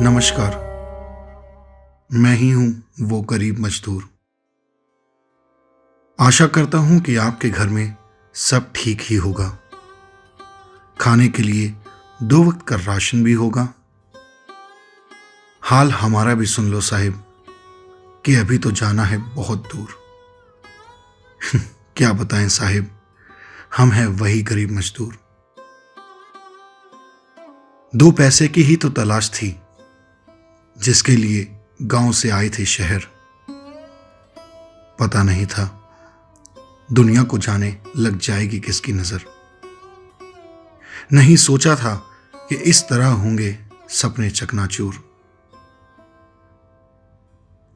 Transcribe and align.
नमस्कार। 0.00 0.50
मैं 2.12 2.34
ही 2.36 2.50
हूँ 2.50 2.82
वो 3.00 3.20
गरीब 3.20 3.58
मजदूर। 3.58 4.08
आशा 6.20 6.46
करता 6.46 6.78
हूँ 6.78 7.00
कि 7.00 7.16
आपके 7.16 7.50
घर 7.50 7.66
में 7.66 7.96
सब 8.34 8.72
ठीक 8.74 9.00
ही 9.00 9.16
होगा। 9.16 9.58
खाने 11.00 11.28
के 11.28 11.42
लिए 11.42 11.74
दो 12.22 12.44
वक्त 12.44 12.66
का 12.66 12.76
राशन 12.76 13.24
भी 13.24 13.32
होगा। 13.32 13.74
हाल 15.62 15.90
हमारा 15.90 16.34
भी 16.34 16.46
सुन 16.46 16.70
लो 16.70 16.80
साहिब, 16.80 17.24
कि 18.24 18.34
अभी 18.34 18.58
तो 18.58 18.70
जाना 18.70 19.04
है 19.04 19.18
बहुत 19.18 19.68
दूर। 19.74 19.88
क्या 21.96 22.12
बताएँ 22.12 22.48
साहिब, 22.48 22.90
हम 23.76 23.92
हैं 23.92 24.06
वही 24.06 24.42
गरीब 24.42 24.70
मजदूर। 24.70 25.18
दो 27.96 28.10
पैसे 28.10 28.48
की 28.48 28.62
ही 28.62 28.76
तो 28.76 28.88
तलाश 28.88 29.30
थी। 29.30 29.60
जिसके 30.80 31.16
लिए 31.16 31.56
गाँव 31.82 32.12
से 32.12 32.30
आए 32.30 32.48
थे 32.48 32.64
शहर। 32.64 33.06
पता 35.00 35.22
नहीं 35.22 35.46
था, 35.46 35.90
दुनिया 36.92 37.22
को 37.22 37.38
जाने 37.38 37.78
लग 37.96 38.18
जाएगी 38.18 38.60
किसकी 38.60 38.92
नज़र। 38.92 39.20
नहीं 41.12 41.36
सोचा 41.36 41.76
था 41.76 42.06
कि 42.48 42.54
इस 42.54 42.88
तरह 42.88 43.06
होंगे 43.06 43.58
सपने 43.88 44.30
चकनाचूर। 44.30 44.94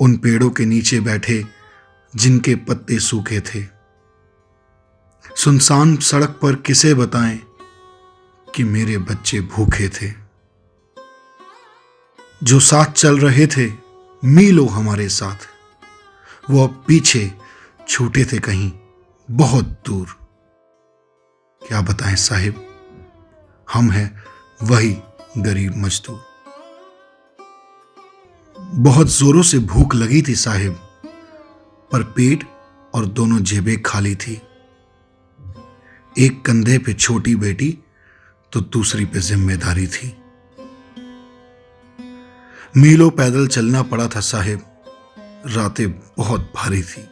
उन 0.00 0.16
पेड़ों 0.16 0.50
के 0.50 0.64
नीचे 0.64 1.00
बैठे 1.00 1.44
जिनके 2.16 2.54
पत्ते 2.54 2.98
सूखे 2.98 3.40
थे। 3.40 3.64
सुनसान 5.36 5.96
सड़क 5.96 6.38
पर 6.42 6.54
किसे 6.54 6.94
बताएँ 6.94 7.40
कि 8.54 8.64
मेरे 8.64 8.98
बच्चे 8.98 9.40
भूखे 9.40 9.88
थे। 9.88 10.21
जो 12.42 12.58
साथ 12.60 12.92
चल 12.92 13.18
रहे 13.18 13.46
थे, 13.46 13.66
मीलों 14.22 14.68
हमारे 14.68 15.08
साथ। 15.08 15.46
वो 16.50 16.62
अब 16.64 16.84
पीछे 16.88 17.30
छूटे 17.88 18.24
थे 18.24 18.38
कहीं, 18.38 18.70
बहुत 19.28 19.66
दूर। 19.86 20.06
क्या 21.62 21.80
बताएँ 21.80 22.16
साहिब, 22.16 22.54
हम 23.68 23.90
हैं 23.90 24.22
वही 24.62 24.96
गरीब 25.38 25.76
मजदूर। 25.76 26.20
बहुत 28.56 29.10
जोरों 29.10 29.42
से 29.42 29.58
भूख 29.58 29.94
लगी 29.94 30.22
थी 30.22 30.34
साहिब, 30.34 30.72
पर 31.90 32.02
पेट 32.16 32.44
और 32.94 33.06
दोनों 33.08 33.38
जेबें 33.42 33.82
खाली 33.82 34.14
थी। 34.14 34.40
एक 36.16 36.42
कंधे 36.44 36.78
पे 36.78 36.92
छोटी 36.94 37.34
बेटी 37.36 37.70
तो 38.52 38.60
दूसरी 38.60 39.04
पे 39.04 39.20
ज़िम्मेदारी 39.20 39.86
थी। 39.86 40.12
मीलों 42.74 43.10
पैदल 43.10 43.46
चलना 43.48 43.82
पड़ा 43.82 44.06
था 44.08 44.20
साहेब। 44.20 44.60
रातें 45.46 45.90
बहुत 46.16 46.52
भारी 46.56 46.82
थी। 46.82 47.08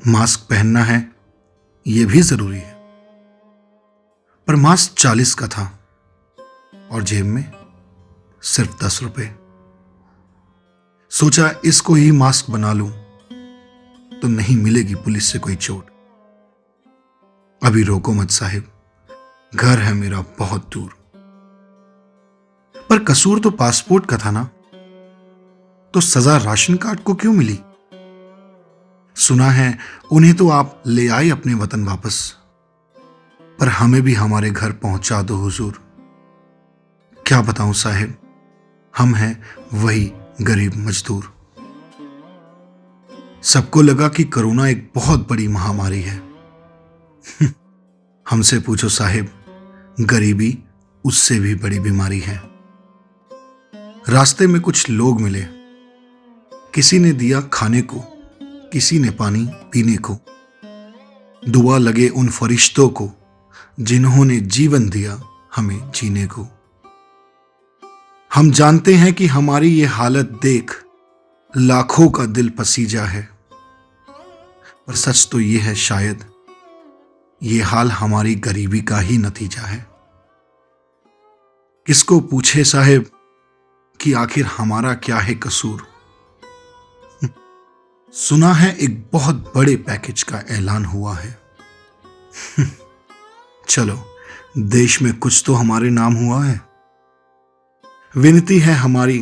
मास्क 0.00 0.40
पहनना 0.50 0.82
है 0.84 1.12
यह 1.86 2.06
भी 2.06 2.22
ज़रूरी 2.22 2.58
है। 2.58 2.74
पर 4.46 4.56
मास्क 4.56 4.98
चालीस 4.98 5.34
का 5.34 5.48
था, 5.48 5.64
और 6.92 7.02
जेब 7.02 7.26
में 7.26 7.52
सिर्फ़ 8.42 8.84
दस 8.84 9.02
रुपए। 9.02 9.34
सोचा 11.10 11.52
इसको 11.64 11.94
ही 11.94 12.10
मास्क 12.12 12.50
बना 12.50 12.72
लूँ 12.72 12.90
तो 14.20 14.28
नहीं 14.28 14.56
मिलेगी 14.56 14.94
पुलिस 14.94 15.32
से 15.32 15.38
कोई 15.38 15.56
चोट। 15.56 15.86
अभी 17.62 17.82
रोको 17.82 18.12
मत 18.12 18.30
साहिब, 18.30 18.72
घर 19.54 19.78
है 19.78 19.92
मेरा 19.94 20.24
बहुत 20.38 20.70
दूर। 20.72 20.99
पर 22.90 22.98
कसूर 22.98 23.40
तो 23.40 23.50
पासपोर्ट 23.50 24.06
का 24.06 24.16
था 24.16 24.30
ना? 24.30 24.44
तो 25.94 26.00
सजा 26.00 26.36
राशन 26.36 26.74
कार्ड 26.74 27.00
को 27.00 27.14
क्यों 27.14 27.32
मिली? 27.32 27.58
सुना 29.16 29.50
है, 29.50 29.78
उन्हें 30.12 30.34
तो 30.34 30.48
आप 30.48 30.82
ले 30.86 31.08
आए 31.08 31.28
अपने 31.28 31.54
वतन 31.54 31.84
वापस। 31.84 32.36
पर 33.60 33.68
हमें 33.68 34.02
भी 34.02 34.14
हमारे 34.14 34.50
घर 34.50 34.72
पहुँचा 34.72 35.22
दो, 35.22 35.36
हुजूर। 35.36 35.82
क्या 37.26 37.40
बताऊँ 37.40 37.74
साहिब, 37.74 38.14
हम 38.98 39.14
हैं 39.14 39.42
वही 39.72 40.12
गरीब 40.42 40.74
मजदूर। 40.76 41.34
सबको 43.42 43.82
लगा 43.82 44.08
कि 44.08 44.24
कोरोना 44.24 44.68
एक 44.68 44.92
बहुत 44.94 45.30
बड़ी 45.30 45.48
महामारी 45.48 46.02
है। 46.02 46.22
हमसे 48.30 48.60
पूछो 48.60 48.88
साहिब, 48.88 49.28
गरीबी 50.00 50.58
उससे 51.04 51.40
भी 51.40 51.54
बड़ी 51.54 51.78
बीमारी 51.78 52.20
है। 52.20 52.49
रास्ते 54.08 54.46
में 54.46 54.62
कुछ 54.62 54.90
लोग 54.90 55.20
मिले। 55.20 55.42
किसी 56.74 56.98
ने 56.98 57.12
दिया 57.12 57.40
खाने 57.40 57.82
को, 57.82 58.00
किसी 58.42 58.98
ने 58.98 59.10
पानी 59.10 59.48
पीने 59.52 59.96
को। 59.96 60.18
दुआ 61.48 61.78
लगे 61.78 62.08
उन 62.08 62.28
फरिश्तों 62.28 62.88
को, 62.88 63.10
जिन्होंने 63.80 64.36
जीवन 64.36 64.88
दिया 64.88 65.22
हमें 65.56 65.90
जीने 65.90 66.26
को। 66.26 66.46
हम 68.34 68.50
जानते 68.50 68.94
हैं 68.94 69.14
कि 69.14 69.26
हमारी 69.26 69.68
ये 69.68 69.86
हालत 69.86 70.40
देख 70.42 70.84
लाखों 71.56 72.10
का 72.10 72.26
दिल 72.26 72.50
पसीजा 72.50 73.04
है। 73.04 73.28
पर 74.86 74.94
सच 74.94 75.28
तो 75.32 75.40
ये 75.40 75.58
है 75.58 75.74
शायद, 75.74 76.24
ये 77.42 77.62
हाल 77.62 77.90
हमारी 77.90 78.34
गरीबी 78.34 78.80
का 78.80 78.98
ही 78.98 79.18
नतीजा 79.18 79.62
है। 79.62 79.86
किसको 81.86 82.20
पूछे 82.20 82.64
साहेब 82.64 83.06
कि 84.00 84.12
आखिर 84.12 84.46
हमारा 84.46 84.94
क्या 84.94 85.16
है 85.16 85.34
कसूर? 85.34 85.86
सुना 88.12 88.52
है 88.52 88.76
एक 88.76 89.10
बहुत 89.12 89.52
बड़े 89.56 89.76
पैकेज 89.76 90.22
का 90.22 90.38
ऐलान 90.48 90.84
हुआ 90.84 91.16
है। 91.16 91.38
चलो, 93.68 94.16
देश 94.58 95.02
में 95.02 95.18
कुछ 95.18 95.42
तो 95.46 95.54
हमारे 95.54 95.90
नाम 95.90 96.14
हुआ 96.14 96.44
है। 96.44 96.60
विनती 98.16 98.58
है 98.58 98.74
हमारी 98.74 99.18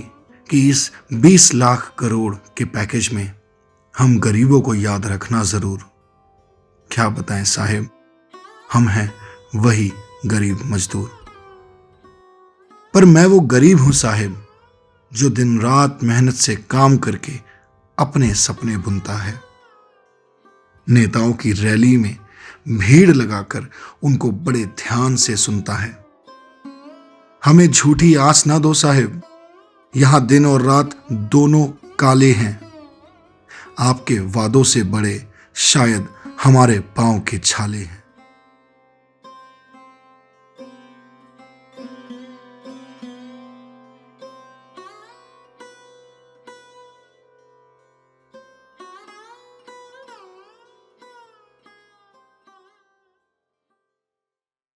कि 0.50 0.70
इस 0.70 0.92
20 1.12 1.54
लाख 1.54 1.94
करोड़ 1.98 2.34
के 2.34 2.64
पैकेज 2.64 3.12
में 3.12 3.32
हम 3.98 4.18
गरीबों 4.18 4.60
को 4.60 4.74
याद 4.74 5.06
रखना 5.06 5.42
ज़रूर। 5.42 5.84
क्या 6.90 7.08
बताएँ 7.08 7.44
साहेब, 7.44 7.88
हम 8.72 8.88
हैं 8.88 9.14
वही 9.54 9.92
गरीब 10.26 10.60
मजदूर। 10.64 11.10
पर 12.94 13.04
मैं 13.04 13.26
वो 13.26 13.40
गरीब 13.40 13.80
हूँ 13.80 13.92
साहेब 13.92 14.44
जो 15.12 15.28
दिन 15.30 15.60
रात 15.60 15.98
मेहनत 16.02 16.34
से 16.34 16.54
काम 16.70 16.96
करके 16.96 17.32
अपने 17.98 18.34
सपने 18.34 18.76
बुनता 18.76 19.16
है। 19.16 19.40
नेताओं 20.88 21.32
की 21.32 21.52
रैली 21.52 21.96
में 21.96 22.16
भीड़ 22.68 23.10
लगाकर 23.10 23.66
उनको 24.02 24.30
बड़े 24.30 24.64
ध्यान 24.64 25.16
से 25.16 25.36
सुनता 25.36 25.74
है। 25.74 25.96
हमें 27.42 27.66
झूठी 27.70 28.14
आस 28.14 28.46
ना 28.46 28.58
दो 28.58 28.72
साहेब, 28.74 29.20
यहाँ 29.94 30.26
दिन 30.26 30.46
और 30.46 30.62
रात 30.62 31.04
दोनों 31.12 31.66
काले 31.98 32.32
हैं। 32.32 32.60
आपके 33.78 34.18
वादों 34.18 34.62
से 34.62 34.82
बड़े 34.82 35.26
शायद 35.54 36.08
हमारे 36.42 36.78
पाँव 36.96 37.20
के 37.20 37.38
छाले 37.38 37.78
हैं। 37.78 37.97